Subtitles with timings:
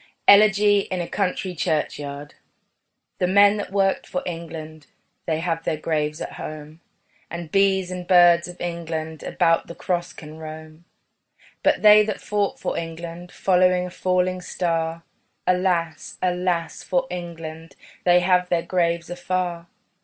[0.27, 2.33] ELEGY IN A COUNTRY CHURCHYARD
[3.19, 4.87] The men that worked for England
[5.27, 6.81] They have their graves at home:
[7.29, 10.85] And bees and birds of England About the cross can roam.
[11.61, 15.03] But they that fought for England, Following a falling star,
[15.45, 19.67] Alas, alas for England They have their graves afar.